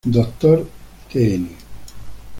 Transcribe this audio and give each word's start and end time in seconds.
Dr. 0.09 0.65
Dn. 1.13 1.45